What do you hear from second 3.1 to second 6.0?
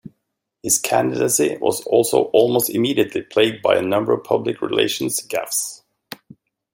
plagued by a number of public relations gaffes.